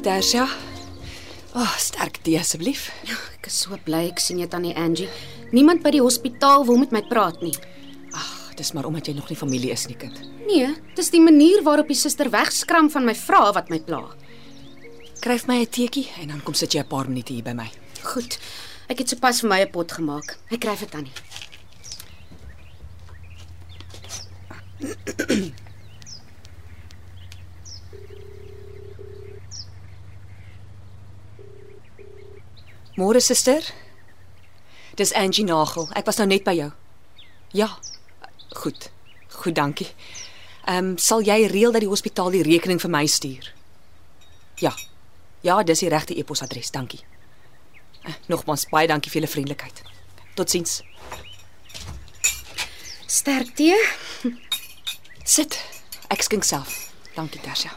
Môre 0.00 0.16
Tersia. 0.16 0.48
Ag, 1.52 1.60
oh, 1.60 1.72
sterk 1.76 2.22
tee 2.24 2.38
asseblief. 2.40 2.86
Ek 3.36 3.50
is 3.50 3.58
so 3.66 3.76
bly 3.84 4.06
ek 4.08 4.22
sien 4.24 4.38
jou 4.40 4.48
tannie 4.48 4.72
Angie. 4.72 5.10
Niemand 5.52 5.82
by 5.84 5.92
die 5.92 6.00
hospitaal 6.00 6.64
wil 6.64 6.80
met 6.80 6.94
my 6.96 7.02
praat 7.04 7.42
nie. 7.44 7.52
Ag, 8.16 8.54
dis 8.56 8.72
maar 8.72 8.88
omdat 8.88 9.10
jy 9.10 9.14
nog 9.18 9.28
nie 9.28 9.36
familie 9.36 9.74
is 9.74 9.84
nie, 9.90 9.98
kind. 10.00 10.16
Nee, 10.46 10.70
dis 10.96 11.12
die 11.12 11.20
manier 11.20 11.60
waarop 11.66 11.92
die 11.92 11.98
suster 12.00 12.32
wegskram 12.32 12.88
van 12.88 13.04
my 13.04 13.12
vrae 13.12 13.52
wat 13.58 13.68
my 13.68 13.76
pla. 13.84 14.00
Kryf 15.20 15.44
my 15.52 15.60
'n 15.60 15.68
teetjie 15.68 16.08
en 16.22 16.32
dan 16.32 16.40
kom 16.40 16.54
sit 16.56 16.72
jy 16.72 16.80
'n 16.80 16.88
paar 16.88 17.04
minute 17.04 17.34
hier 17.34 17.44
by 17.44 17.52
my. 17.52 17.68
Goed. 18.00 18.40
Ek 18.88 19.04
het 19.04 19.08
sopas 19.08 19.42
vir 19.42 19.50
my 19.50 19.60
'n 19.60 19.70
pot 19.70 19.92
gemaak. 19.92 20.38
Ek 20.50 20.60
kry 20.60 20.76
vir 20.76 20.88
tannie. 20.88 21.12
Môre 32.96 33.20
suster. 33.20 33.62
Dis 34.96 35.12
Angie 35.12 35.44
Nagel. 35.44 35.88
Ek 35.94 36.06
was 36.06 36.18
nou 36.18 36.26
net 36.26 36.44
by 36.44 36.54
jou. 36.58 36.70
Ja. 37.54 37.68
Goed. 38.62 38.90
Goed, 39.40 39.54
dankie. 39.54 39.88
Ehm 40.66 40.92
um, 40.92 40.98
sal 40.98 41.22
jy 41.24 41.46
reël 41.48 41.72
dat 41.72 41.80
die 41.84 41.90
hospitaal 41.90 42.30
die 42.34 42.42
rekening 42.46 42.80
vir 42.82 42.90
my 42.90 43.06
stuur? 43.06 43.52
Ja. 44.60 44.74
Ja, 45.42 45.62
dis 45.62 45.80
die 45.80 45.88
regte 45.88 46.14
e-posadres. 46.14 46.70
Dankie. 46.70 47.00
Uh, 48.04 48.14
nogmaals 48.28 48.66
baie 48.68 48.88
dankie 48.88 49.10
vir 49.10 49.20
julle 49.20 49.32
vriendelikheid. 49.32 49.82
Totsiens. 50.36 50.82
Sterkte. 53.06 53.76
Sit. 55.24 55.58
Ek 56.10 56.22
skink 56.26 56.44
self. 56.44 56.90
Dankie, 57.14 57.40
Tersia. 57.40 57.72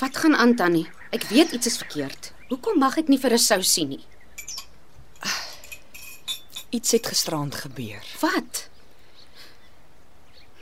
Wat 0.00 0.16
gaan 0.16 0.36
aan 0.36 0.56
tannie? 0.56 0.86
Ek 1.10 1.28
weet 1.30 1.52
iets 1.52 1.66
is 1.66 1.78
verkeerd. 1.80 2.32
Hoekom 2.48 2.78
mag 2.78 2.98
ek 2.98 3.08
nie 3.08 3.18
vir 3.18 3.32
'n 3.34 3.38
sou 3.38 3.62
sien 3.62 3.88
nie? 3.88 4.04
Iets 6.70 6.92
het 6.92 7.06
gisterand 7.06 7.54
gebeur. 7.54 8.02
Wat? 8.20 8.68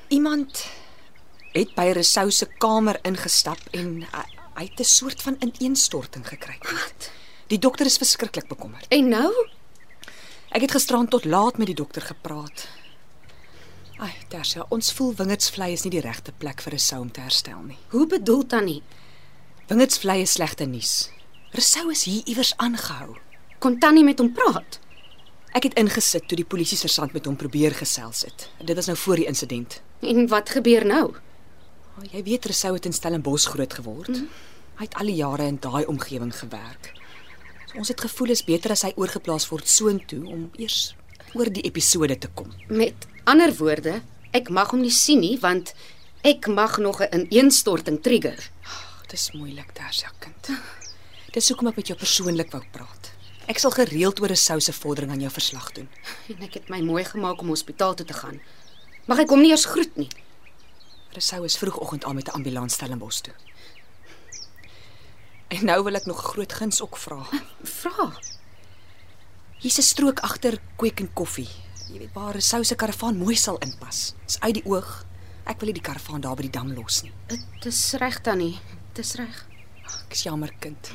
Iemand 0.09 0.67
het 1.53 1.75
by 1.75 1.93
Rousseau 1.93 2.31
se 2.31 2.47
kamer 2.59 2.99
ingestap 3.03 3.61
en 3.73 4.03
hy, 4.03 4.25
hy 4.55 4.65
het 4.65 4.81
'n 4.81 4.85
soort 4.85 5.23
van 5.23 5.37
ineenstorting 5.41 6.27
gekry. 6.27 6.59
Wat? 6.61 7.11
Die 7.49 7.59
dokter 7.59 7.87
is 7.87 7.97
verskriklik 7.97 8.49
bekommerd. 8.49 8.87
En 8.89 9.09
nou? 9.09 9.33
Ek 10.49 10.61
het 10.61 10.71
gisterand 10.71 11.11
tot 11.11 11.25
laat 11.25 11.59
met 11.59 11.67
die 11.67 11.75
dokter 11.75 12.03
gepraat. 12.03 12.69
Ai, 13.99 14.13
Tersia, 14.29 14.67
ons 14.69 14.93
voel 14.93 15.15
Wingerdsvlei 15.15 15.73
is 15.73 15.83
nie 15.83 15.91
die 15.91 16.01
regte 16.01 16.33
plek 16.33 16.63
vir 16.63 16.71
Rousseau 16.71 17.01
om 17.01 17.11
te 17.11 17.21
herstel 17.21 17.61
nie. 17.63 17.79
Hoe 17.89 18.07
bedoel 18.07 18.47
tannie? 18.47 18.83
Wingerdsvlei 19.69 20.21
is 20.21 20.33
slegte 20.33 20.65
nuus. 20.65 21.14
Rousseau 21.55 21.91
is 21.91 22.01
hier 22.05 22.23
iewers 22.27 22.51
aangehou. 22.57 23.13
Kon 23.63 23.77
tannie 23.79 24.03
met 24.03 24.19
hom 24.19 24.33
praat? 24.35 24.81
Ek 25.55 25.69
het 25.69 25.77
ingesit 25.79 26.25
toe 26.27 26.35
die 26.41 26.47
polisie 26.51 26.75
sersant 26.75 27.15
met 27.15 27.29
hom 27.31 27.37
probeer 27.39 27.77
gesels 27.79 28.25
het. 28.27 28.49
Dit 28.59 28.75
was 28.75 28.89
nou 28.91 28.97
voor 28.99 29.23
die 29.23 29.29
insident. 29.31 29.77
En 30.03 30.27
wat 30.33 30.51
gebeur 30.51 30.83
nou? 30.83 31.05
Oh, 31.15 32.03
jy 32.11 32.25
weet 32.27 32.51
Rousseau 32.51 32.75
het 32.75 32.91
in 32.91 32.97
Stellenbosch 32.97 33.47
groot 33.55 33.79
geword. 33.79 34.11
Mm. 34.11 34.27
Hy 34.81 34.89
het 34.89 34.99
al 34.99 35.13
die 35.13 35.17
jare 35.21 35.47
in 35.47 35.63
daai 35.63 35.85
omgewing 35.87 36.35
gewerk. 36.35 36.91
So, 37.69 37.79
ons 37.85 37.95
het 37.95 38.03
gevoel 38.03 38.35
is 38.35 38.43
beter 38.43 38.75
as 38.75 38.83
hy 38.83 38.91
oorgeplaas 38.99 39.47
word 39.55 39.71
soontoe 39.71 40.25
om 40.27 40.49
eers 40.59 40.97
oor 41.39 41.55
die 41.55 41.63
episode 41.71 42.19
te 42.19 42.35
kom. 42.35 42.51
Met 42.67 43.07
ander 43.31 43.55
woorde, 43.63 44.01
ek 44.35 44.51
mag 44.51 44.75
hom 44.75 44.83
nie 44.83 44.91
sien 44.91 45.23
nie 45.23 45.37
want 45.39 45.71
ek 46.27 46.51
mag 46.51 46.81
nog 46.83 46.99
'n 46.99 47.29
ineenstorting 47.31 48.03
trigger. 48.03 48.51
Ag, 48.67 49.07
dis 49.07 49.31
moeilik, 49.39 49.71
Tersia 49.71 50.11
kind. 50.19 50.51
Dis 51.35 51.49
hoekom 51.51 51.67
ek 51.67 51.81
met 51.81 51.89
jou 51.91 51.97
persoonlik 51.99 52.53
wou 52.55 52.61
praat. 52.71 53.09
Ek 53.51 53.59
sal 53.59 53.73
gereeld 53.75 54.21
oor 54.23 54.31
'n 54.31 54.39
souse 54.39 54.73
vordering 54.73 55.11
aan 55.11 55.21
jou 55.21 55.31
verslag 55.31 55.73
doen. 55.73 55.89
En 56.29 56.43
ek 56.43 56.55
het 56.55 56.69
my 56.69 56.81
mooi 56.81 57.05
gemaak 57.05 57.41
om 57.41 57.49
hospitaal 57.49 57.95
toe 57.95 58.07
te 58.07 58.15
gaan. 58.15 58.41
Mag 59.07 59.19
ek 59.19 59.29
hom 59.31 59.41
nie 59.41 59.51
eers 59.51 59.65
groet 59.65 59.97
nie? 59.97 60.09
Rousseau 61.11 61.45
is 61.45 61.59
vroegoggend 61.59 62.05
al 62.05 62.15
met 62.15 62.29
'n 62.29 62.35
ambulans 62.39 62.75
Stellenbosch 62.75 63.21
toe. 63.21 63.35
En 65.49 65.65
nou 65.65 65.83
wil 65.85 65.95
ek 65.95 66.07
nog 66.07 66.19
'n 66.19 66.29
groot 66.33 66.53
guns 66.53 66.81
ook 66.81 66.97
vra. 66.97 67.27
Vra. 67.63 68.13
Hier's 69.59 69.79
'n 69.79 69.83
strook 69.83 70.21
agter 70.21 70.59
Kweek 70.77 71.01
en 71.01 71.13
Koffie. 71.13 71.49
Jy 71.89 71.99
weet 71.99 72.13
waar 72.13 72.31
Rousseau 72.31 72.65
se 72.65 72.75
karavaan 72.75 73.17
mooi 73.17 73.35
sal 73.37 73.59
inpas. 73.59 74.15
Dis 74.27 74.41
uit 74.41 74.55
die 74.55 74.65
oog. 74.67 75.05
Ek 75.45 75.59
wil 75.59 75.67
nie 75.73 75.81
die 75.83 75.91
karavaan 75.91 76.21
daar 76.21 76.37
by 76.37 76.43
die 76.43 76.51
dam 76.51 76.73
los 76.73 77.03
nie. 77.03 77.13
Dit 77.27 77.67
is 77.67 77.93
reg 77.93 78.21
tannie. 78.21 78.61
Dit 78.93 79.05
is 79.05 79.15
reg. 79.15 79.47
Ek 79.85 80.13
is 80.13 80.23
jammer 80.23 80.53
kind. 80.61 80.91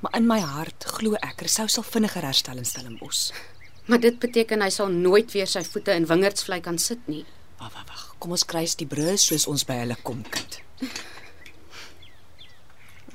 Maar 0.00 0.16
in 0.16 0.26
my 0.26 0.38
hart 0.40 0.84
glo 0.98 1.18
ek 1.18 1.42
Rousseau 1.42 1.66
sal 1.68 1.86
vinniger 1.86 2.22
herstel 2.22 2.60
in 2.60 2.68
Stellenbosch. 2.68 3.32
Maar 3.88 4.00
dit 4.00 4.18
beteken 4.20 4.62
hy 4.62 4.68
sal 4.70 4.92
nooit 4.92 5.32
weer 5.32 5.48
sy 5.50 5.64
voete 5.66 5.94
in 5.96 6.06
wingerdsvlei 6.06 6.60
kan 6.62 6.78
sit 6.78 7.06
nie. 7.08 7.24
Wag, 7.58 7.72
wag, 7.74 7.86
wag. 7.88 8.04
Kom 8.22 8.34
ons 8.36 8.44
kruis 8.46 8.76
die 8.78 8.86
brûe 8.86 9.16
soos 9.18 9.48
ons 9.50 9.64
by 9.66 9.80
hulle 9.80 9.96
kom, 10.06 10.22
kind. 10.30 10.60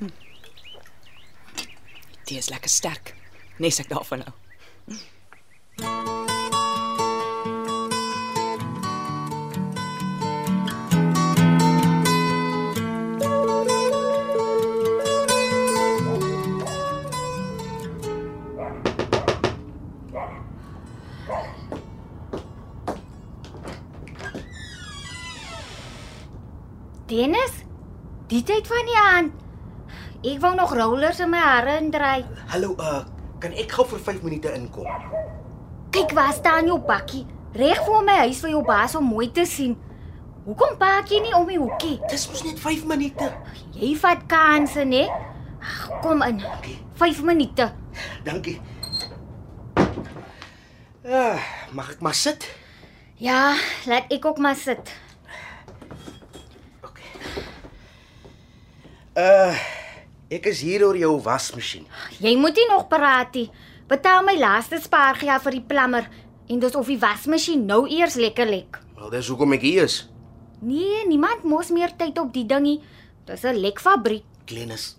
Hm. 0.00 0.10
Dit 2.24 2.36
is 2.40 2.50
lekker 2.52 2.72
sterk. 2.72 3.14
Nes 3.62 3.78
ek 3.80 3.88
daarvan 3.92 4.24
nou. 4.26 4.34
Die 28.44 28.52
tyd 28.52 28.68
van 28.68 28.88
die 28.88 28.96
aand. 29.00 29.32
Ek 30.24 30.40
wou 30.40 30.52
nog 30.56 30.72
rollers 30.76 31.20
in 31.24 31.30
my 31.32 31.40
hare 31.40 31.78
indry. 31.80 32.24
Hallo, 32.52 32.74
uh, 32.76 33.04
kan 33.40 33.54
ek 33.56 33.72
gou 33.72 33.86
vir 33.88 34.00
5 34.04 34.24
minute 34.24 34.52
inkom? 34.56 34.88
Kyk 35.94 36.12
waar 36.16 36.32
staan 36.36 36.68
jou 36.68 36.78
bakkie, 36.84 37.24
reg 37.56 37.80
voor 37.86 38.04
my 38.04 38.18
huis 38.24 38.42
vir 38.44 38.52
jou 38.52 38.62
baas 38.66 38.96
om 38.98 39.06
mooi 39.08 39.30
te 39.32 39.46
sien. 39.48 39.76
Hoekom 40.44 40.76
park 40.80 41.08
jy 41.08 41.22
nie 41.24 41.32
om 41.36 41.48
die 41.48 41.60
hoekie? 41.60 41.96
Dis 42.10 42.26
mos 42.28 42.42
net 42.44 42.60
5 42.60 42.84
minute. 42.88 43.30
Jy 43.78 43.94
vat 44.00 44.26
kansse, 44.28 44.84
né? 44.84 45.06
Kom 46.04 46.20
in. 46.26 46.42
5 47.00 47.22
minute. 47.24 47.70
Dankie. 48.26 48.58
Ah, 51.04 51.40
mag 51.72 51.94
ek 51.96 52.04
maar 52.04 52.16
sit? 52.16 52.44
Ja, 53.20 53.54
laat 53.88 54.12
ek 54.12 54.28
ook 54.28 54.40
maar 54.40 54.56
sit. 54.56 54.92
Uh, 59.14 59.54
ek 60.34 60.48
is 60.50 60.58
hier 60.66 60.82
oor 60.82 60.96
jou 60.98 61.12
wasmasjien. 61.22 61.84
Jy 62.18 62.32
moet 62.34 62.56
nie 62.58 62.66
nog 62.66 62.88
praat 62.90 63.36
nie. 63.38 63.46
Betaal 63.86 64.24
my 64.26 64.34
laaste 64.34 64.80
spaargeld 64.82 65.44
vir 65.44 65.54
die 65.54 65.66
plammer 65.68 66.08
en 66.50 66.58
dis 66.58 66.74
of 66.74 66.90
die 66.90 66.98
wasmasjien 66.98 67.62
nou 67.68 67.84
eers 67.86 68.16
lekker 68.18 68.50
lek. 68.50 68.80
Wel, 68.98 69.12
dis 69.14 69.30
hoekom 69.30 69.54
ek 69.54 69.62
hier 69.62 69.86
is. 69.86 70.00
Nee, 70.64 71.04
niemand 71.06 71.44
mos 71.46 71.70
meer 71.70 71.94
tyd 71.94 72.18
op 72.18 72.32
die 72.34 72.46
dingie. 72.48 72.80
Dis 73.28 73.44
'n 73.44 73.54
lekfabriek. 73.54 74.24
Glenis. 74.46 74.96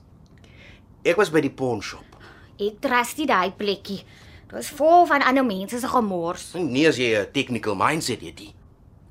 Ek 1.04 1.18
was 1.18 1.30
by 1.30 1.42
die 1.42 1.52
pawn 1.52 1.82
shop. 1.82 2.16
Ek 2.58 2.80
trust 2.80 3.18
nie 3.18 3.28
daai 3.28 3.52
plekkie. 3.52 4.04
Dit 4.48 4.60
is 4.60 4.70
vol 4.70 5.06
van 5.06 5.22
ander 5.22 5.46
mense 5.46 5.80
se 5.80 5.88
gemors. 5.88 6.54
Nie 6.54 6.88
as 6.88 6.98
jy 6.98 7.20
'n 7.20 7.32
technical 7.34 7.76
mindset 7.76 8.22
het 8.22 8.40
nie. 8.40 8.54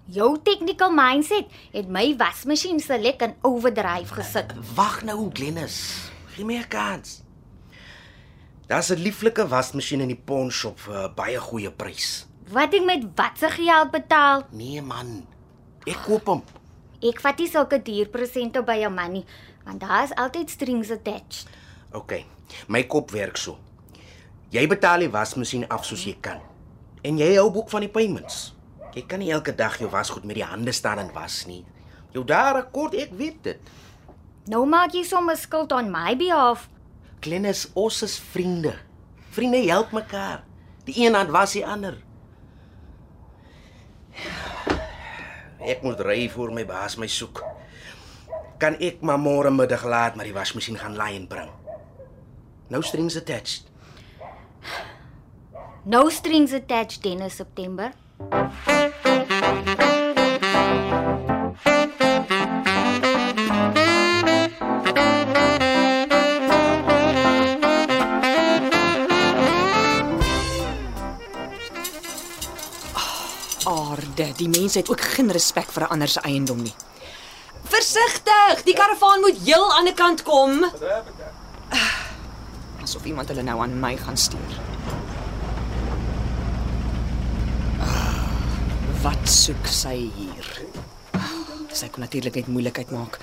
Jou 0.05 0.35
technical 0.45 0.93
mindset 0.93 1.49
het 1.73 1.87
my 1.89 2.11
wasmasjien 2.21 2.81
se 2.81 2.99
lek 3.01 3.23
in 3.25 3.33
overdrive 3.41 4.13
gesit. 4.13 4.51
Wag 4.77 5.01
nou, 5.09 5.31
Glenis. 5.33 6.11
Gee 6.35 6.45
my 6.45 6.59
'n 6.61 6.69
kans. 6.69 7.23
Daar's 8.67 8.91
'n 8.91 9.01
lieflike 9.01 9.49
wasmasjien 9.49 10.01
in 10.01 10.09
die 10.09 10.23
pawnshop 10.25 10.79
vir 10.79 11.09
'n 11.09 11.15
baie 11.15 11.39
goeie 11.39 11.71
prys. 11.71 12.27
Wat 12.49 12.75
ek 12.75 12.85
met 12.85 13.05
watse 13.15 13.49
geld 13.49 13.91
betaal? 13.91 14.47
Nee 14.51 14.83
man. 14.83 15.27
Ek 15.87 16.03
koop 16.05 16.27
hom. 16.27 16.45
Ek 17.01 17.21
vat 17.21 17.39
nie 17.39 17.49
sulke 17.49 17.83
duur 17.83 18.09
presente 18.09 18.63
by 18.63 18.79
jou 18.81 18.91
man 18.91 19.13
nie, 19.13 19.25
want 19.65 19.81
daar 19.81 20.05
is 20.05 20.15
altyd 20.15 20.51
strings 20.51 20.91
attached. 20.91 21.47
OK. 21.93 22.25
My 22.69 22.83
kop 22.87 23.11
werk 23.11 23.37
so. 23.37 23.59
Jy 24.51 24.67
betaal 24.67 24.99
die 24.99 25.11
wasmasjien 25.11 25.69
af 25.69 25.85
soos 25.85 26.05
jy 26.05 26.17
kan. 26.21 26.41
En 27.03 27.19
jy 27.19 27.37
hou 27.37 27.51
boek 27.51 27.71
van 27.71 27.81
die 27.81 27.89
payments. 27.89 28.55
Jy 28.95 29.03
kan 29.11 29.19
nie 29.19 29.33
elke 29.35 29.55
dag 29.55 29.75
jou 29.81 29.89
wasgoed 29.91 30.25
met 30.25 30.39
die 30.39 30.47
hande 30.47 30.73
staan 30.73 31.01
en 31.03 31.11
was 31.15 31.43
nie. 31.51 31.65
Jou 32.15 32.23
daar 32.27 32.61
kort, 32.71 32.95
ek 32.95 33.11
weet 33.19 33.43
dit. 33.43 33.73
Nou 34.47 34.63
maak 34.69 34.95
jy 34.95 35.03
sommer 35.09 35.37
skuld 35.41 35.73
on 35.75 35.91
my 35.91 36.15
behalf. 36.19 36.69
Klennis, 37.25 37.67
ons 37.75 38.03
is 38.07 38.19
vriende. 38.21 38.75
Vriende 39.35 39.65
help 39.67 39.91
mekaar. 39.97 40.45
Die 40.85 40.95
een 41.07 41.17
hand 41.17 41.33
was 41.35 41.57
die 41.57 41.65
ander. 41.67 41.97
Ek 45.65 45.83
moet 45.83 46.01
ry 46.05 46.29
voor 46.29 46.53
my 46.53 46.67
baas 46.69 46.99
my 47.01 47.09
soek. 47.09 47.41
Kan 48.61 48.77
ek 48.85 49.01
maar 49.03 49.19
môre 49.19 49.51
middag 49.51 49.83
laat 49.89 50.15
maar 50.15 50.29
die 50.29 50.37
wasmasjien 50.37 50.79
gaan 50.79 50.95
laai 50.95 51.17
en 51.17 51.27
bring. 51.27 51.51
No 52.69 52.85
strings 52.85 53.17
attached. 53.17 53.73
No 55.85 56.09
strings 56.09 56.53
attached 56.53 57.05
in 57.09 57.25
September. 57.31 57.93
Aarde, 73.65 74.33
die 74.37 74.49
mense 74.49 74.79
het 74.79 74.91
ook 74.91 75.01
geen 75.01 75.31
respek 75.33 75.73
vir 75.73 75.83
'n 75.83 75.87
ander 75.87 76.09
se 76.09 76.21
eiendom 76.21 76.63
nie. 76.63 76.75
Versigtig, 77.65 78.63
die 78.65 78.75
karavaan 78.75 79.21
moet 79.21 79.39
heel 79.45 79.73
aan 79.73 79.85
die 79.85 79.95
kant 79.95 80.23
kom. 80.23 80.65
Asof 82.83 83.05
iemand 83.05 83.29
hulle 83.29 83.43
nou 83.43 83.61
aan 83.61 83.81
my 83.81 83.97
gaan 83.97 84.17
stuur. 84.17 84.74
Wat 89.05 89.29
soek 89.29 89.67
sy 89.69 89.97
hier? 90.17 90.47
Ah, 91.17 91.31
Sy 91.75 91.89
kon 91.93 92.05
natuurlik 92.05 92.37
net 92.39 92.49
moeilikheid 92.53 92.91
maak. 92.95 93.19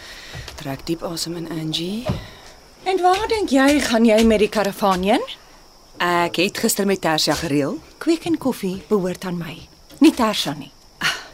Trek 0.60 0.83
diep 0.88 1.04
asem 1.07 1.38
in 1.39 1.48
Angie. 1.54 2.06
En 2.83 3.00
waar 3.01 3.28
dink 3.31 3.54
jy 3.54 3.80
gaan 3.88 4.06
jy 4.06 4.19
met 4.28 4.42
die 4.44 4.50
karavaan 4.51 5.06
heen? 5.07 5.24
Ek 6.01 6.39
het 6.42 6.57
gister 6.63 6.88
met 6.89 7.01
Tersia 7.04 7.36
gereël. 7.38 7.78
Kweek 8.01 8.25
en 8.30 8.38
koffie 8.42 8.81
behoort 8.89 9.25
aan 9.30 9.38
my, 9.38 9.56
nie 10.01 10.12
Tersha 10.18 10.56
nie. 10.57 10.72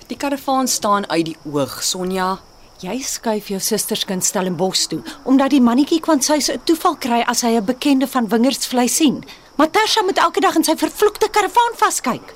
Die 0.07 0.15
karavaan 0.19 0.67
staan 0.71 1.07
uit 1.11 1.25
die 1.33 1.37
oog, 1.51 1.81
Sonja. 1.83 2.37
Jy 2.79 2.99
skuif 3.03 3.47
jou 3.49 3.57
susterskind 3.59 4.23
Stellenbosch 4.23 4.85
toe 4.91 4.99
omdat 5.25 5.49
die 5.55 5.61
mannetjie 5.65 5.97
kwanshuis 5.99 6.49
'n 6.53 6.61
toeval 6.63 6.95
kry 6.95 7.23
as 7.27 7.41
hy 7.41 7.57
'n 7.57 7.65
bekende 7.65 8.07
van 8.07 8.27
wingerdsvlei 8.29 8.87
sien. 8.87 9.23
Maar 9.57 9.71
Tersha 9.71 10.03
moet 10.03 10.17
elke 10.17 10.39
dag 10.39 10.55
in 10.55 10.63
sy 10.63 10.75
vervloekte 10.77 11.27
karavaan 11.29 11.73
vaskyk. 11.75 12.33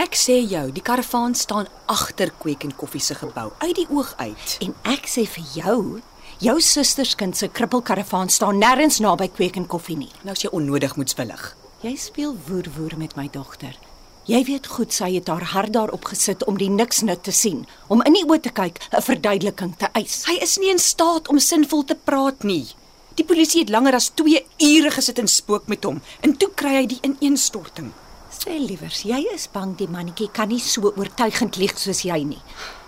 Ek 0.00 0.14
sê 0.16 0.38
jou, 0.48 0.70
die 0.72 0.80
karavaan 0.80 1.34
staan 1.36 1.66
agter 1.92 2.30
Kweek 2.40 2.62
en 2.64 2.70
Koffie 2.72 3.02
se 3.04 3.12
gebou, 3.18 3.50
uit 3.60 3.74
die 3.76 3.84
oog 3.92 4.14
uit. 4.16 4.54
En 4.64 4.72
ek 4.88 5.04
sê 5.12 5.26
vir 5.28 5.50
jou, 5.52 6.00
jou 6.40 6.54
susterskind 6.64 7.36
se 7.36 7.50
krippelkaravaan 7.52 8.32
staan 8.32 8.62
nêrens 8.62 9.02
naby 9.04 9.28
Kweek 9.28 9.58
en 9.60 9.68
Koffie 9.68 9.98
nie. 10.00 10.08
Nou 10.24 10.32
as 10.32 10.46
jy 10.46 10.48
onnodig 10.56 10.96
moetswillig. 10.96 11.44
Jy 11.84 11.92
speel 12.00 12.32
woer-woer 12.46 12.96
met 12.96 13.12
my 13.18 13.28
dogter. 13.34 13.76
Jy 14.24 14.40
weet 14.48 14.72
goed 14.72 14.96
sy 14.96 15.10
het 15.18 15.28
haar 15.28 15.50
hart 15.52 15.76
daarop 15.76 16.08
gesit 16.08 16.48
om 16.48 16.56
die 16.56 16.72
niks 16.72 17.04
nut 17.04 17.20
te 17.26 17.36
sien, 17.36 17.66
om 17.92 18.00
in 18.08 18.16
die 18.16 18.24
oë 18.24 18.40
te 18.48 18.56
kyk, 18.56 18.80
'n 18.96 19.04
verduideliking 19.04 19.76
te 19.76 19.92
eis. 19.92 20.24
Hy 20.24 20.40
is 20.40 20.56
nie 20.56 20.70
in 20.70 20.80
staat 20.80 21.28
om 21.28 21.38
sinvol 21.38 21.84
te 21.84 21.94
praat 21.94 22.42
nie. 22.42 22.72
Die 23.16 23.24
polisie 23.24 23.60
het 23.60 23.68
langer 23.68 23.94
as 23.94 24.08
2 24.16 24.46
ure 24.58 24.90
gesit 24.90 25.18
en 25.18 25.28
spook 25.28 25.68
met 25.68 25.84
hom 25.84 26.00
en 26.22 26.36
toe 26.36 26.48
kry 26.54 26.76
hy 26.80 26.86
die 26.86 27.00
ineenstorting. 27.02 27.92
Sê 28.40 28.54
liewers, 28.56 29.02
jy 29.04 29.18
is 29.34 29.50
bang 29.52 29.74
die 29.76 29.88
mannetjie 29.90 30.30
kan 30.32 30.48
nie 30.48 30.62
so 30.64 30.88
oortuigend 30.96 31.58
lieg 31.60 31.74
soos 31.76 32.06
jy 32.08 32.22
nie. 32.24 32.38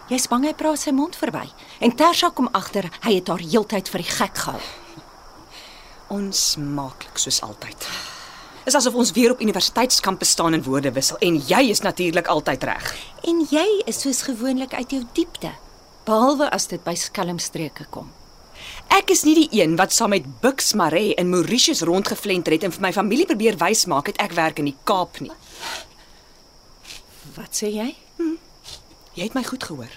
Jy's 0.09 0.25
bang 0.33 0.47
hy 0.49 0.53
praat 0.57 0.81
sy 0.81 0.95
mond 0.97 1.19
verby. 1.21 1.43
En 1.85 1.93
Tersha 1.93 2.31
kom 2.33 2.49
agter 2.57 2.89
hy 3.05 3.19
het 3.19 3.29
haar 3.29 3.45
heeltyd 3.45 3.91
vir 3.93 4.01
die 4.01 4.15
gek 4.15 4.41
gehou. 4.47 4.63
Onsmaaklik 6.17 7.21
soos 7.21 7.43
altyd. 7.45 7.85
Is 8.65 8.79
asof 8.81 8.97
ons 8.97 9.13
weer 9.13 9.35
op 9.35 9.45
universiteitskampus 9.45 10.33
staan 10.33 10.57
en 10.57 10.65
woorde 10.65 10.95
wissel 10.97 11.21
en 11.21 11.37
jy 11.37 11.63
is 11.75 11.85
natuurlik 11.85 12.33
altyd 12.33 12.65
reg. 12.73 12.89
En 13.29 13.45
jy 13.53 13.67
is 13.85 14.01
soos 14.07 14.25
gewoonlik 14.31 14.73
uit 14.73 14.97
jou 14.97 15.05
diepte, 15.13 15.53
behalwe 16.09 16.49
as 16.49 16.71
dit 16.73 16.81
by 16.81 16.97
skelmstreke 16.97 17.91
kom. 17.93 18.09
Ek 18.93 19.09
is 19.09 19.23
nie 19.25 19.33
die 19.33 19.49
een 19.57 19.79
wat 19.81 19.95
saam 19.97 20.13
met 20.13 20.27
Bux 20.43 20.75
Maree 20.77 21.15
in 21.17 21.31
Mauritius 21.33 21.81
rondgevlenter 21.89 22.53
het 22.53 22.67
en 22.67 22.75
vir 22.75 22.83
my 22.85 22.91
familie 22.93 23.25
probeer 23.25 23.57
wys 23.57 23.87
maak 23.89 24.11
het 24.11 24.19
ek 24.21 24.35
werk 24.37 24.61
in 24.61 24.69
die 24.69 24.77
Kaap 24.85 25.17
nie. 25.25 25.33
Wat 27.33 27.57
sê 27.57 27.71
jy? 27.73 27.89
Jy 29.17 29.25
het 29.25 29.37
my 29.37 29.45
goed 29.49 29.65
gehoor. 29.65 29.97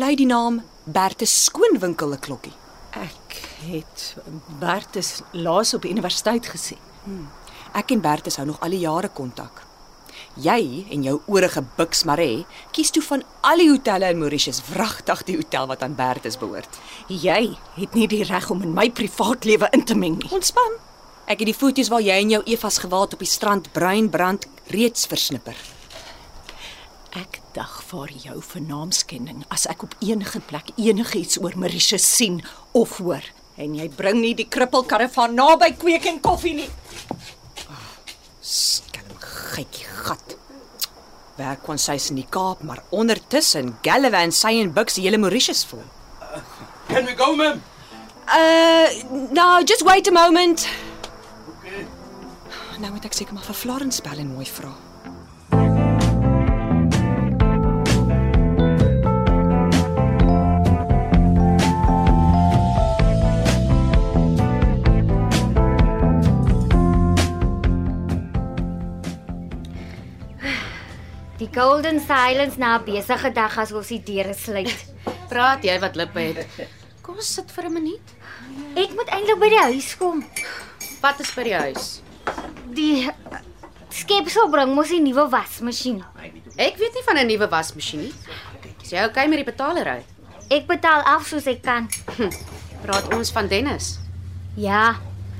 Lui 0.00 0.14
die 0.16 0.28
naam 0.30 0.62
Bertus 0.84 1.34
skoonwinkel 1.44 2.14
'n 2.16 2.20
klokkie. 2.20 2.56
Ek 2.96 3.36
het 3.68 4.16
Bertus 4.58 5.20
laas 5.32 5.74
op 5.74 5.82
die 5.82 5.90
universiteit 5.92 6.46
gesien. 6.46 6.80
Ek 7.74 7.90
en 7.90 8.00
Bertus 8.00 8.36
hou 8.36 8.46
nog 8.46 8.60
al 8.60 8.70
die 8.70 8.86
jare 8.88 9.08
kontak. 9.08 9.69
Jy 10.40 10.86
en 10.94 11.02
jou 11.04 11.16
oorige 11.28 11.60
Bux 11.76 12.04
Maree 12.08 12.44
kies 12.72 12.92
toe 12.94 13.02
van 13.04 13.24
al 13.44 13.60
die 13.60 13.68
hotelle 13.68 14.08
in 14.12 14.20
Mauritius 14.20 14.60
wragtig 14.70 15.24
die 15.28 15.36
hotel 15.36 15.66
wat 15.68 15.82
aan 15.84 15.96
Bertus 15.98 16.38
behoort. 16.40 16.78
Jy 17.08 17.56
het 17.76 17.96
nie 17.98 18.06
die 18.08 18.22
reg 18.24 18.48
om 18.52 18.62
in 18.64 18.72
my 18.76 18.88
privaatlewe 18.94 19.68
in 19.76 19.84
te 19.84 19.96
meng 19.98 20.16
nie. 20.20 20.30
Ontspan. 20.32 20.78
Ek 21.30 21.42
het 21.42 21.50
die 21.50 21.56
foto's 21.56 21.90
waar 21.92 22.04
jy 22.04 22.16
en 22.22 22.32
jou 22.36 22.40
Evas 22.54 22.80
gewaad 22.80 23.14
op 23.14 23.24
die 23.24 23.28
strand 23.28 23.68
bruin 23.74 24.08
brand 24.10 24.46
reeds 24.72 25.04
versnipper. 25.10 25.58
Ek 27.18 27.40
dag 27.56 27.80
vir 27.90 28.14
jou 28.22 28.38
vir 28.52 28.64
naamskending 28.64 29.42
as 29.50 29.66
ek 29.68 29.82
op 29.88 29.96
enige 30.00 30.40
plek 30.46 30.70
enigiets 30.78 31.40
oor 31.42 31.58
Mauritius 31.58 32.06
sien 32.06 32.40
of 32.72 32.96
hoor. 33.02 33.26
En 33.60 33.74
jy 33.76 33.90
bring 33.92 34.22
nie 34.22 34.36
die 34.38 34.48
krippelkaravaan 34.48 35.34
naby 35.36 35.74
kweek 35.76 36.06
en 36.08 36.22
koffie 36.24 36.54
nie. 36.62 36.70
Skelm 38.40 38.89
gietjie 39.54 39.86
gat. 40.06 40.36
Werk 41.40 41.62
kon 41.64 41.80
sy 41.80 41.96
in 42.10 42.20
die 42.20 42.26
Kaap, 42.28 42.62
maar 42.66 42.82
ondertussen 42.90 43.76
Gallivan 43.86 44.32
sy 44.34 44.56
en 44.60 44.74
Bux 44.76 44.98
die 44.98 45.06
hele 45.06 45.18
Mauritius 45.18 45.64
vol. 45.70 45.84
Can 46.90 47.06
we 47.06 47.14
go, 47.16 47.34
ma'am? 47.36 47.62
Uh, 48.30 48.86
no, 49.32 49.62
just 49.64 49.82
wait 49.82 50.06
a 50.08 50.12
moment. 50.12 50.68
Okay. 51.58 51.86
Nou 52.80 52.92
moet 52.94 53.04
ek 53.08 53.16
seker 53.16 53.34
maar 53.36 53.44
vir 53.44 53.58
Florence 53.58 54.04
bel 54.04 54.22
en 54.22 54.30
mooi 54.34 54.46
vra. 54.48 54.70
Golden 71.52 72.00
silence 72.00 72.56
na 72.58 72.78
'n 72.78 72.84
besige 72.84 73.32
dag 73.32 73.58
as 73.58 73.72
ons 73.72 73.88
die 73.88 74.02
deure 74.02 74.34
sluit. 74.34 74.84
Praat 75.28 75.64
jy 75.64 75.78
wat 75.80 75.96
lippe 75.96 76.20
het. 76.20 76.46
Kom 77.02 77.16
ons 77.16 77.34
sit 77.34 77.50
vir 77.50 77.64
'n 77.64 77.72
minuut. 77.72 78.06
Ek 78.76 78.90
moet 78.94 79.08
eintlik 79.08 79.38
by 79.38 79.48
die 79.48 79.64
huis 79.70 79.96
kom. 79.96 80.24
Wat 81.00 81.20
is 81.20 81.34
by 81.34 81.42
die 81.42 81.54
huis? 81.54 82.02
Die 82.74 83.10
skepsel 83.88 84.48
bring 84.50 84.74
mos 84.74 84.90
'n 84.90 85.02
nuwe 85.02 85.28
wasmasjien. 85.28 86.04
Ek 86.56 86.76
weet 86.76 86.94
nie 86.94 87.04
van 87.04 87.16
'n 87.18 87.26
nuwe 87.26 87.48
wasmasjien 87.48 88.00
nie. 88.00 88.14
Is 88.82 88.90
jy 88.90 89.04
okay 89.04 89.26
met 89.26 89.38
die 89.38 89.52
betalery? 89.52 90.04
Ek 90.50 90.66
betaal 90.66 91.02
af 91.02 91.26
soos 91.26 91.46
ek 91.46 91.62
kan. 91.62 91.88
Praat 92.84 93.14
ons 93.14 93.30
van 93.30 93.46
Dennis. 93.48 93.98
Ja, 94.56 94.96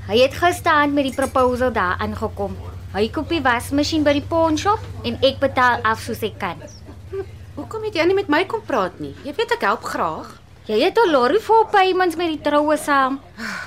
hy 0.07 0.17
het 0.19 0.33
gisterand 0.33 0.93
met 0.93 1.03
die 1.03 1.15
proposal 1.15 1.71
daar 1.71 1.97
aangekom. 1.99 2.70
Hy 2.91 3.05
koop 3.07 3.29
die 3.31 3.39
wasmasjien 3.39 4.03
by 4.03 4.11
die 4.17 4.25
pawnshop 4.27 4.81
en 5.07 5.15
ek 5.23 5.37
betaal 5.39 5.79
af 5.87 6.01
soos 6.03 6.19
ek 6.27 6.33
kan. 6.41 6.59
Hoekom 7.55 7.85
het 7.87 7.95
jy 7.95 8.03
nie 8.09 8.17
met 8.17 8.27
my 8.31 8.41
kom 8.51 8.63
praat 8.67 8.97
nie? 8.99 9.13
Jy 9.23 9.31
weet 9.37 9.53
ek 9.55 9.63
help 9.63 9.85
graag. 9.87 10.33
Jy 10.67 10.79
het 10.83 10.99
'n 10.99 11.11
lorry 11.11 11.39
vol 11.39 11.63
payments 11.71 12.17
met 12.19 12.27
die 12.27 12.41
troue 12.43 12.77
saam. 12.77 13.21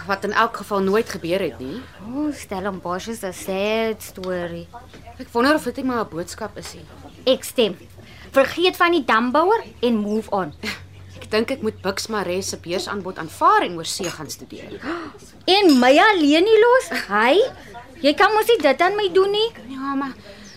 Wat 0.06 0.24
in 0.24 0.32
elk 0.32 0.56
geval 0.56 0.80
nooit 0.80 1.08
gebeur 1.08 1.40
het 1.40 1.58
nie. 1.58 1.80
O, 2.04 2.28
oh, 2.28 2.32
Stellenbosch 2.32 3.08
is 3.08 3.24
'n 3.24 3.32
sad 3.32 4.02
story. 4.02 4.68
Ek 5.18 5.28
wonder 5.32 5.54
of 5.54 5.64
dit 5.64 5.76
nie 5.76 5.84
maar 5.84 6.04
'n 6.04 6.08
boodskap 6.10 6.58
is 6.58 6.74
nie. 6.74 6.84
Ek 7.24 7.44
stem. 7.44 7.76
Vergeet 8.30 8.76
van 8.76 8.92
die 8.92 9.04
dambouer 9.04 9.64
en 9.80 9.96
move 9.96 10.30
on. 10.30 10.52
Ek 11.16 11.30
dink 11.30 11.50
ek 11.50 11.62
moet 11.62 11.80
Bux 11.80 12.06
Maree 12.08 12.42
se 12.42 12.56
beursaanbod 12.56 13.18
aanvaar 13.18 13.62
en 13.62 13.76
oor 13.76 13.86
see 13.86 14.10
gaan 14.10 14.30
studeer. 14.30 14.80
En 15.56 15.78
my 15.78 15.96
alleen 15.98 16.44
nie 16.44 16.60
los. 16.60 17.06
Hy, 17.08 17.40
jy 18.04 18.12
kan 18.18 18.32
mos 18.36 18.48
nie 18.52 18.60
dit 18.60 18.82
aan 18.84 18.96
my 18.98 19.08
doen 19.12 19.30
nie. 19.32 19.50
Ja, 19.72 19.94
maar 19.94 20.14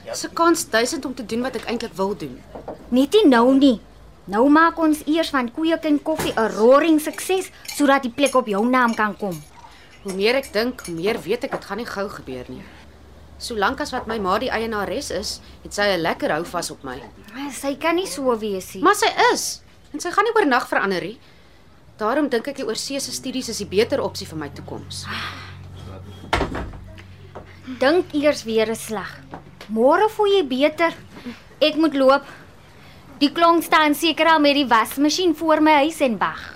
'n 0.07 0.33
kans 0.33 0.69
duisend 0.69 1.05
om 1.05 1.13
te 1.13 1.25
doen 1.25 1.41
wat 1.41 1.55
ek 1.55 1.65
eintlik 1.65 1.93
wil 1.93 2.15
doen. 2.15 2.41
Net 2.89 3.13
nie 3.13 3.27
nou 3.27 3.55
nie. 3.55 3.81
Nou 4.25 4.49
maak 4.49 4.77
ons 4.79 5.05
eers 5.05 5.29
van 5.29 5.51
koeie 5.51 5.77
en 5.79 6.01
koffie 6.03 6.33
'n 6.35 6.51
roaring 6.57 6.99
sukses 7.01 7.51
sodat 7.77 8.03
die 8.03 8.11
plek 8.11 8.35
op 8.35 8.47
jou 8.47 8.65
naam 8.65 8.93
kan 8.95 9.17
kom. 9.17 9.43
Hoe 10.03 10.13
meer 10.13 10.35
ek 10.35 10.53
dink, 10.53 10.85
hoe 10.85 10.95
meer 10.95 11.21
weet 11.21 11.43
ek 11.43 11.51
dit 11.51 11.65
gaan 11.65 11.77
nie 11.77 11.85
gou 11.85 12.09
gebeur 12.09 12.45
nie. 12.47 12.63
Solank 13.37 13.79
as 13.81 13.91
wat 13.91 14.07
my 14.07 14.17
ma 14.19 14.37
die 14.39 14.49
eienares 14.49 15.11
is, 15.11 15.39
het 15.63 15.73
sy 15.73 15.81
'n 15.81 16.01
lekker 16.01 16.31
hou 16.31 16.43
vas 16.45 16.71
op 16.71 16.83
my. 16.83 17.01
Maar 17.33 17.51
sy 17.51 17.75
kan 17.75 17.95
nie 17.95 18.07
so 18.07 18.37
wees 18.37 18.73
nie. 18.73 18.83
Maar 18.83 18.95
sy 18.95 19.11
is 19.33 19.61
en 19.93 19.99
sy 19.99 20.11
gaan 20.11 20.23
nie 20.23 20.33
oornag 20.35 20.67
verander 20.67 21.01
nie. 21.01 21.19
Daarom 21.97 22.29
dink 22.29 22.47
ek 22.47 22.55
die 22.55 22.65
oorsese 22.65 23.11
studies 23.11 23.49
is 23.49 23.57
die 23.57 23.65
beter 23.65 24.01
opsie 24.01 24.27
vir 24.27 24.37
my 24.37 24.49
toekoms. 24.49 25.05
Dink 27.67 28.13
eers 28.15 28.45
weer 28.47 28.69
'n 28.71 28.75
slag. 28.75 29.19
Môre 29.67 30.07
voel 30.09 30.39
jy 30.39 30.43
beter. 30.47 30.93
Ek 31.59 31.75
moet 31.75 31.93
loop. 31.93 32.24
Die 33.19 33.31
klonk 33.31 33.63
staan 33.63 33.95
seker 33.95 34.25
al 34.25 34.39
met 34.39 34.55
die 34.55 34.67
wasmasjien 34.67 35.36
voor 35.36 35.62
my 35.62 35.74
huis 35.83 36.00
en 36.00 36.17
wag. 36.17 36.55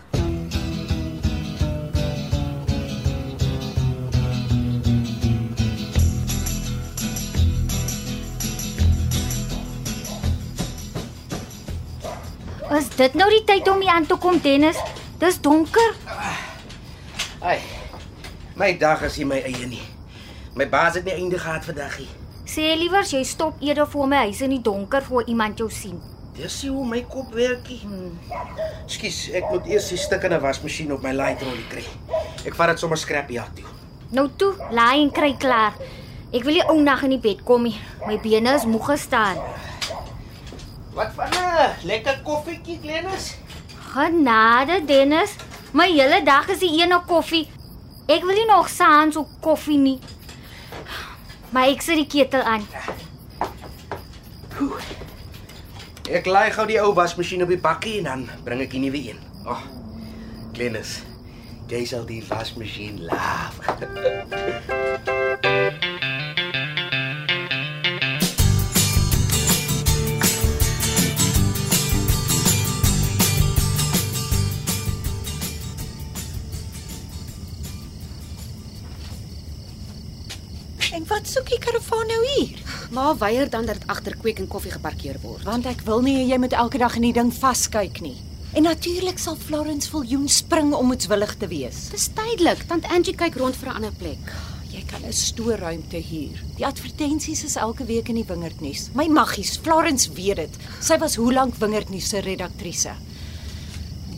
Is 12.71 12.89
dit 12.95 13.13
nou 13.13 13.29
die 13.29 13.43
tyd 13.43 13.67
om 13.67 13.81
hier 13.81 13.91
aan 13.91 14.05
te 14.05 14.15
kom, 14.15 14.39
Dennis? 14.39 14.77
Dis 15.19 15.41
donker. 15.41 15.95
Ai. 17.41 17.59
My 18.55 18.77
dag 18.77 19.03
is 19.03 19.17
nie 19.17 19.25
my 19.25 19.41
eie 19.43 19.67
nie. 19.67 19.90
My 20.53 20.67
baas 20.69 20.97
het 20.99 21.05
nie 21.07 21.13
einde 21.13 21.39
gehad 21.39 21.65
vandag 21.65 21.97
nie. 21.99 22.09
Sê 22.51 22.73
liewer 22.75 23.05
jy 23.07 23.21
stop 23.23 23.61
eerder 23.63 23.87
voor 23.87 24.07
my 24.11 24.25
huis 24.25 24.41
in 24.43 24.51
die 24.51 24.61
donker 24.61 25.03
voor 25.03 25.23
iemand 25.31 25.57
jou 25.57 25.69
sien. 25.71 26.01
Dis 26.35 26.57
hoe 26.67 26.83
my 26.87 26.99
kop 27.07 27.31
werkie. 27.35 27.79
Skus, 28.91 29.29
ek 29.35 29.47
moet 29.51 29.69
eers 29.71 29.87
die 29.93 29.99
stuk 29.99 30.23
in 30.27 30.33
'n 30.33 30.41
wasmasjien 30.41 30.91
op 30.91 31.01
my 31.03 31.13
lightrollie 31.15 31.67
kry. 31.69 31.85
Ek 32.45 32.55
vat 32.55 32.67
dit 32.67 32.79
sommer 32.79 32.97
skrap 32.97 33.29
ja 33.29 33.47
toe. 33.55 33.65
Nou 34.09 34.29
toe, 34.37 34.53
laai 34.71 35.01
en 35.03 35.11
kry 35.11 35.35
klaar. 35.37 35.73
Ek 36.33 36.43
wil 36.43 36.53
nie 36.53 36.67
ou 36.67 36.81
nag 36.81 37.03
in 37.03 37.09
die 37.09 37.19
bed 37.19 37.43
kom 37.43 37.63
nie. 37.63 37.79
My 38.07 38.19
bene 38.19 38.55
is 38.55 38.65
moeg 38.65 38.85
gestaan. 38.85 39.37
Wat 40.93 41.13
van 41.15 41.29
'n 41.31 41.87
lekker 41.87 42.21
koffietjie, 42.23 42.79
Glennis? 42.81 43.35
Genade, 43.93 44.85
Dennis. 44.85 45.35
My 45.71 45.87
hele 45.87 46.23
dag 46.23 46.49
is 46.49 46.59
die 46.59 46.81
ene 46.81 47.01
koffie. 47.07 47.47
Ek 48.07 48.23
wil 48.23 48.35
nie 48.35 48.45
nog 48.45 48.69
saans 48.69 49.15
ook 49.17 49.27
koffie 49.41 49.77
nie. 49.77 49.99
Maar 51.51 51.67
ek 51.67 51.83
sit 51.83 51.99
die 51.99 52.07
ketel 52.07 52.41
aan. 52.47 52.63
Ek 56.11 56.25
laai 56.27 56.51
gou 56.55 56.65
die 56.67 56.79
ou 56.83 56.93
wasmasjien 56.95 57.43
op 57.43 57.51
die 57.51 57.59
bakkie 57.59 57.97
en 58.01 58.09
dan 58.09 58.25
bring 58.47 58.63
ek 58.63 58.71
die 58.75 58.83
nuwe 58.83 59.03
een. 59.11 59.19
Ag. 59.43 59.59
Oh, 59.59 59.63
Glennis, 60.55 61.01
jy 61.71 61.85
sal 61.87 62.07
die 62.07 62.23
wasmasjien 62.27 63.03
laaf. 63.07 63.59
soek 81.31 81.47
die 81.47 81.59
karavaan 81.63 82.09
nou 82.11 82.19
hier? 82.33 82.59
Ma 82.91 83.11
weier 83.15 83.47
dan 83.49 83.67
dat 83.69 83.79
dit 83.79 83.91
agter 83.91 84.17
kweek 84.19 84.41
en 84.43 84.49
koffie 84.51 84.73
geparkeer 84.73 85.19
word. 85.23 85.45
Want 85.47 85.67
ek 85.69 85.83
wil 85.87 86.01
nie 86.03 86.25
jy 86.27 86.37
moet 86.41 86.55
elke 86.57 86.79
dag 86.81 86.97
in 86.99 87.05
die 87.07 87.15
ding 87.15 87.29
vaskyk 87.31 88.01
nie. 88.03 88.17
En 88.51 88.65
natuurlik 88.67 89.19
sal 89.21 89.37
Florence 89.39 89.87
Viljoen 89.87 90.27
spring 90.27 90.73
om 90.75 90.89
moetswillig 90.91 91.37
te 91.39 91.47
wees. 91.47 91.85
Dis 91.93 92.09
tydelik, 92.17 92.65
tant 92.67 92.87
Angie 92.91 93.15
kyk 93.15 93.37
rond 93.39 93.55
vir 93.55 93.69
'n 93.69 93.75
ander 93.79 93.93
plek. 93.95 94.33
Jy 94.73 94.83
kan 94.91 95.05
'n 95.05 95.13
stoorruimte 95.13 96.01
huur. 96.03 96.41
Die 96.57 96.65
advertensies 96.65 97.43
is 97.43 97.55
elke 97.55 97.85
week 97.85 98.09
in 98.09 98.15
die 98.15 98.27
Wingerdnuus. 98.27 98.89
My 98.93 99.07
maggies, 99.07 99.57
Florence 99.57 100.11
weet 100.13 100.35
dit. 100.35 100.57
Sy 100.81 100.97
was 100.97 101.15
hoe 101.15 101.33
lank 101.33 101.55
Wingerdnuus 101.55 102.09
se 102.09 102.19
redaktrise. 102.19 102.91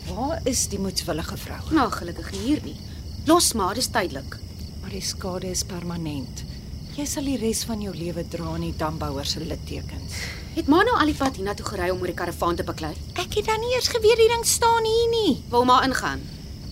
Waar 0.08 0.42
is 0.46 0.68
die 0.68 0.80
moetswillige 0.80 1.38
vrou? 1.38 1.62
Nou 1.72 1.92
gelukkig 1.92 2.32
nie 2.32 2.42
hier 2.42 2.62
nie. 2.64 2.78
Los 3.26 3.54
maar, 3.54 3.76
dis 3.76 3.88
tydelik. 3.88 4.40
Maar 4.82 4.90
die 4.90 5.02
skade 5.02 5.50
is 5.50 5.64
permanent. 5.64 6.53
Jy 6.94 7.08
sal 7.10 7.26
die 7.26 7.40
res 7.42 7.64
van 7.66 7.80
jou 7.82 7.90
lewe 7.98 8.22
dra 8.30 8.52
in 8.54 8.68
die 8.68 8.76
dambouer 8.78 9.26
se 9.26 9.40
littekens. 9.42 10.14
Het 10.54 10.68
ma 10.70 10.84
nou 10.86 10.94
al 11.02 11.10
die 11.10 11.18
pad 11.18 11.40
hiernatoe 11.40 11.66
gery 11.66 11.88
om 11.90 12.04
oor 12.04 12.12
die 12.12 12.20
karavaan 12.20 12.60
te 12.60 12.66
beklei? 12.68 12.92
Ek 13.18 13.34
het 13.40 13.48
dan 13.50 13.64
nie 13.64 13.72
eers 13.74 13.90
geweet 13.90 14.20
die 14.22 14.30
ding 14.30 14.46
staan 14.46 14.86
hier 14.86 15.10
nie. 15.10 15.32
Wil 15.50 15.66
ma 15.66 15.80
ingaan? 15.88 16.22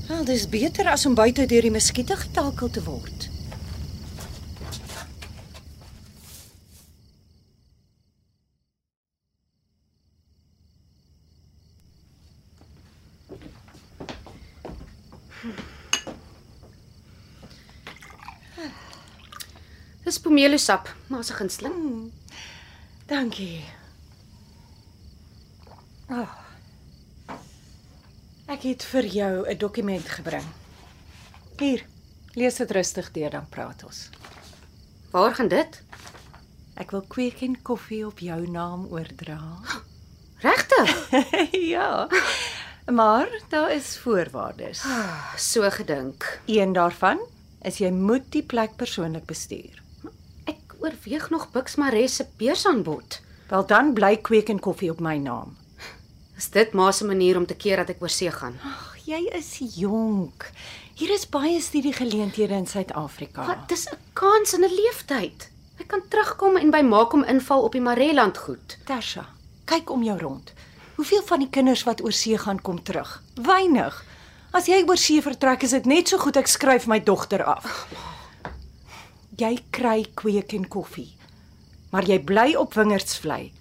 Wel, 0.05 0.21
dis 0.29 0.45
beter 0.45 0.91
as 0.93 1.07
om 1.09 1.17
buite 1.17 1.47
deur 1.49 1.65
die 1.65 1.73
muskiete 1.73 2.19
getakel 2.21 2.69
te 2.69 2.83
word. 2.85 3.20
Dis 20.11 20.19
pomeloesap, 20.19 20.89
maar 21.07 21.23
se 21.23 21.33
gunsteling. 21.33 22.11
Dankie. 23.07 23.63
Oh. 26.11 26.33
Ek 28.51 28.65
het 28.67 28.83
vir 28.83 29.05
jou 29.07 29.47
'n 29.47 29.57
dokument 29.57 30.09
gebring. 30.09 30.43
Hier, 31.59 31.85
lees 32.35 32.55
dit 32.55 32.71
rustig 32.71 33.11
deur 33.11 33.29
dan 33.29 33.47
praat 33.49 33.83
ons. 33.83 34.09
Waar 35.11 35.35
gaan 35.35 35.47
dit? 35.47 35.83
Ek 36.75 36.91
wil 36.91 37.05
kweek 37.07 37.41
en 37.41 37.61
koffie 37.61 38.05
op 38.05 38.19
jou 38.19 38.51
naam 38.51 38.87
oordra. 38.91 39.39
Regtig? 40.47 41.09
ja. 41.75 42.09
Maar 42.91 43.29
daar 43.49 43.71
is 43.71 43.97
voorwaardes. 43.97 44.83
So 45.37 45.69
gedink. 45.69 46.41
Een 46.45 46.73
daarvan 46.73 47.19
is 47.61 47.77
jy 47.77 47.91
moet 47.91 48.31
die 48.31 48.43
plek 48.43 48.75
persoonlik 48.75 49.25
bestuur. 49.25 49.80
Oorweeg 50.81 51.29
nog 51.29 51.51
Bux 51.51 51.75
Maree 51.75 52.07
se 52.07 52.25
beursaanbod. 52.37 53.21
Wel 53.49 53.65
dan 53.65 53.93
bly 53.93 54.17
kweek 54.17 54.49
en 54.49 54.59
koffie 54.59 54.89
op 54.89 54.99
my 54.99 55.17
naam. 55.17 55.53
Is 56.37 56.49
dit 56.49 56.73
ma 56.73 56.91
se 56.91 57.05
manier 57.05 57.37
om 57.37 57.45
te 57.45 57.53
keer 57.53 57.77
dat 57.77 57.91
ek 57.93 58.01
oor 58.01 58.09
see 58.09 58.31
gaan? 58.33 58.55
Ag, 58.65 58.95
jy 59.05 59.19
is 59.37 59.51
jonk. 59.77 60.47
Hier 60.97 61.13
is 61.13 61.27
baie 61.29 61.59
studiegeleenthede 61.61 62.57
in 62.57 62.65
Suid-Afrika. 62.65 63.45
Wat 63.45 63.69
dis 63.69 63.85
'n 63.91 63.97
kans 64.13 64.53
in 64.53 64.65
'n 64.65 64.73
leeftyd. 64.73 65.49
Ek 65.77 65.87
kan 65.87 66.01
terugkom 66.07 66.57
en 66.57 66.71
by 66.71 66.81
ma 66.81 67.05
kom 67.05 67.23
inval 67.23 67.61
op 67.61 67.71
die 67.71 67.81
Mareland 67.81 68.37
goed. 68.37 68.77
Tersha, 68.85 69.25
kyk 69.65 69.89
om 69.89 70.03
jou 70.03 70.17
rond. 70.19 70.53
Hoeveel 70.95 71.23
van 71.23 71.39
die 71.39 71.49
kinders 71.49 71.83
wat 71.83 72.01
oor 72.01 72.11
see 72.11 72.37
gaan 72.37 72.61
kom 72.61 72.83
terug? 72.83 73.21
Weinig. 73.35 74.05
As 74.51 74.65
jy 74.65 74.83
oor 74.87 74.97
see 74.97 75.21
vertrek, 75.21 75.63
is 75.63 75.71
dit 75.71 75.85
net 75.85 76.07
so 76.07 76.17
goed 76.17 76.35
ek 76.37 76.47
skryf 76.47 76.87
my 76.87 76.99
dogter 77.03 77.43
af. 77.43 77.87
Jy 79.39 79.61
kry 79.71 80.03
kweek 80.19 80.51
en 80.57 80.65
koffie. 80.67 81.13
Maar 81.91 82.03
jy 82.03 82.17
bly 82.19 82.49
op 82.59 82.73
wingerdsvlei. 82.75 83.53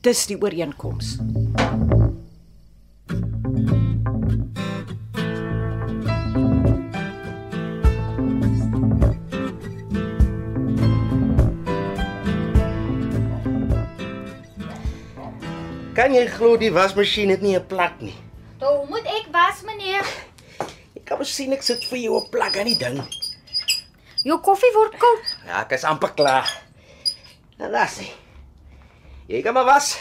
Dis 0.00 0.24
die 0.30 0.38
ooreenkoms. 0.40 1.18
Kan 15.92 16.14
jy 16.16 16.24
glo 16.32 16.56
die 16.56 16.72
wasmasjien 16.72 17.28
het 17.28 17.42
nie 17.44 17.58
'n 17.58 17.66
plak 17.68 18.00
nie? 18.00 18.16
Toe 18.58 18.86
moet 18.88 19.04
ek 19.04 19.28
was, 19.32 19.60
meneer. 19.68 20.06
Ek 20.96 21.04
kan 21.04 21.18
mos 21.18 21.28
sien 21.28 21.52
ek 21.52 21.62
sit 21.62 21.84
vir 21.84 21.98
jou 21.98 22.16
'n 22.16 22.30
plak 22.30 22.56
aan 22.56 22.72
die 22.72 22.78
ding. 22.78 23.19
Jou 24.22 24.40
koffie 24.44 24.72
word 24.74 24.96
koud. 25.00 25.36
Ja, 25.46 25.62
ek 25.62 25.72
is 25.78 25.84
amper 25.88 26.12
klaar. 26.14 26.48
Nou 27.58 27.70
daar 27.72 27.88
sê. 27.88 28.08
Jy 29.30 29.40
kan 29.42 29.54
maar 29.56 29.64
was. 29.68 29.94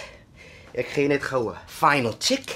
Ek 0.74 0.88
gee 0.94 1.08
net 1.08 1.24
gou 1.24 1.52
'n 1.52 1.58
final 1.68 2.16
check. 2.20 2.50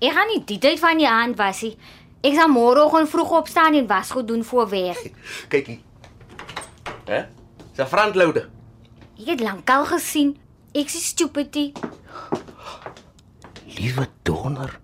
Ek 0.00 0.12
gaan 0.12 0.28
nie 0.28 0.44
die 0.44 0.58
tyd 0.58 0.78
van 0.78 0.98
die 0.98 1.08
aand 1.08 1.36
was 1.36 1.62
nie. 1.62 1.76
Ek 2.22 2.34
sal 2.34 2.48
môreoggend 2.48 3.08
vroeg 3.08 3.30
opstaan 3.30 3.74
en 3.74 3.86
wasgoed 3.86 4.28
doen 4.28 4.44
voor 4.44 4.68
werk. 4.68 5.12
Kyk 5.48 5.66
hier. 5.66 5.80
Hè? 7.04 7.24
Dis 7.74 7.84
'n 7.84 7.86
frontloader. 7.88 8.48
Ek 9.18 9.26
het 9.26 9.40
lankal 9.40 9.84
gesien. 9.84 10.36
Ek 10.72 10.86
is 10.86 11.06
stupid. 11.06 11.54
nie. 11.54 11.72
Liewe 13.66 14.08
donor. 14.22 14.80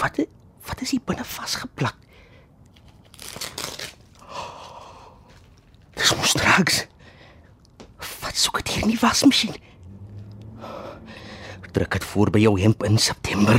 Wat 0.00 0.18
wat 0.66 0.80
is 0.80 0.90
hier 0.90 1.00
binne 1.04 1.24
vasgeplak? 1.24 1.94
Straks. 6.36 6.84
Wat 8.20 8.36
soek 8.36 8.60
dit 8.60 8.74
hier 8.74 8.84
in 8.84 8.92
die 8.92 9.00
wasmasjien? 9.00 9.56
Druk 11.72 11.92
dit 11.96 12.04
voor 12.04 12.30
by 12.32 12.40
jou 12.40 12.54
hemp 12.60 12.84
in 12.84 12.98
September. 13.00 13.56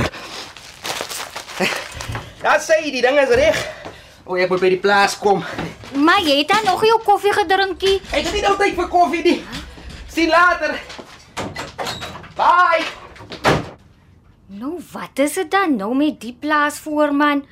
Ja, 2.42 2.54
sê 2.62 2.78
die 2.84 3.02
ding 3.02 3.18
is 3.18 3.34
reg. 3.34 3.58
O, 4.22 4.36
ek 4.38 4.50
moet 4.52 4.62
by 4.62 4.70
die 4.70 4.80
plaas 4.82 5.16
kom. 5.18 5.42
Maar 5.98 6.22
jy 6.22 6.36
het 6.40 6.52
dan 6.52 6.68
nog 6.68 6.84
jou 6.86 6.98
koffie 7.02 7.34
gedrinkie. 7.34 7.96
Ek 8.12 8.28
het 8.28 8.32
nie 8.36 8.44
nou 8.44 8.54
tyd 8.60 8.78
vir 8.78 8.88
koffie 8.92 9.22
nie. 9.26 9.36
Sien 10.10 10.30
later. 10.30 10.78
Bye. 12.38 12.86
Nou 14.58 14.78
wat 14.92 15.18
is 15.26 15.34
dit 15.40 15.50
dan 15.50 15.74
nou 15.78 15.90
met 15.98 16.20
die 16.22 16.34
plaasvoorman? 16.38 17.42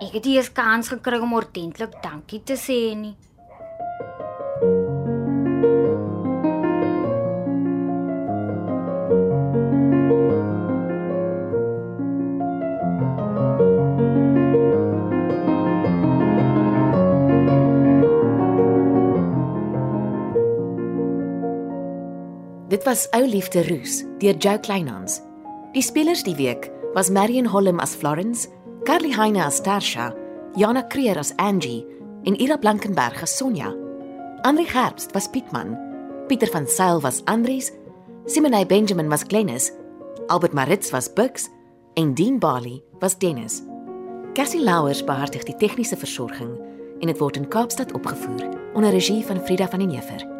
Ek 0.00 0.12
het 0.16 0.24
nie 0.24 0.38
eens 0.38 0.52
kans 0.54 0.88
gekry 0.92 1.20
om 1.20 1.36
ordentlik 1.36 1.96
dankie 2.04 2.40
te 2.46 2.56
sê 2.56 2.80
nie. 2.96 3.16
Dit 22.78 22.86
was 22.86 23.08
Ou 23.10 23.26
Liefde 23.26 23.64
Roos 23.66 24.04
deur 24.22 24.36
Jo 24.38 24.52
Kleinhans. 24.62 25.16
Die 25.74 25.82
spelers 25.82 26.20
die 26.22 26.36
week 26.38 26.68
was 26.94 27.10
Marion 27.10 27.48
Holm 27.50 27.80
as 27.80 27.96
Florence, 27.96 28.46
Carly 28.84 29.10
Heine 29.10 29.42
as 29.42 29.58
Tarsha, 29.60 30.14
Jana 30.54 30.84
Creer 30.86 31.18
as 31.18 31.32
Angie 31.38 31.84
en 32.24 32.38
Ira 32.38 32.56
Blankenberg 32.56 33.18
as 33.22 33.34
Sonja. 33.34 33.72
Andri 34.46 34.64
Herbst 34.70 35.12
was 35.12 35.26
Pietman, 35.26 35.74
Pieter 36.28 36.46
van 36.52 36.68
Sail 36.68 37.00
was 37.00 37.20
Andries, 37.26 37.72
Simone 38.26 38.64
Benjamin 38.64 39.10
was 39.10 39.24
Glennis, 39.24 39.72
Albert 40.28 40.54
Maritz 40.54 40.92
was 40.92 41.08
Bux 41.08 41.50
en 41.96 42.14
Dean 42.14 42.38
Bali 42.38 42.80
was 43.00 43.18
Dennis. 43.18 43.60
Cassie 44.34 44.62
Louwers 44.62 45.02
beheer 45.02 45.42
die 45.42 45.58
tegniese 45.58 45.98
versorging 45.98 46.54
en 47.00 47.10
dit 47.10 47.18
word 47.18 47.42
in 47.42 47.50
Kaapstad 47.50 47.90
opgevoer 47.92 48.46
onder 48.74 48.94
regie 48.94 49.24
van 49.26 49.42
Frida 49.42 49.66
van 49.66 49.82
den 49.82 49.90
Heever. 49.90 50.37